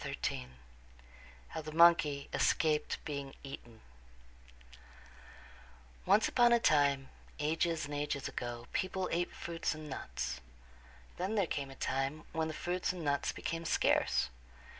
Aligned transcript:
XIII 0.00 0.46
How 1.48 1.60
the 1.60 1.72
Monkey 1.72 2.28
Escaped 2.32 3.04
Being 3.04 3.34
Eaten 3.42 3.80
Once 6.06 6.28
upon 6.28 6.52
a 6.52 6.60
time, 6.60 7.08
ages 7.40 7.84
and 7.86 7.92
ages 7.94 8.28
ago, 8.28 8.68
people 8.72 9.08
ate 9.10 9.32
fruits 9.34 9.74
and 9.74 9.90
nuts. 9.90 10.40
Then 11.16 11.34
there 11.34 11.48
came 11.48 11.68
a 11.72 11.74
time 11.74 12.22
when 12.30 12.46
the 12.46 12.54
fruits 12.54 12.92
and 12.92 13.02
nuts 13.04 13.32
became 13.32 13.64
scarce. 13.64 14.28